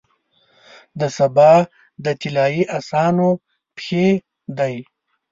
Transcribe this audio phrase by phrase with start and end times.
[0.99, 1.53] د سبا
[2.03, 3.29] د طلایې اسانو
[3.75, 4.07] پښې
[4.57, 4.75] دی،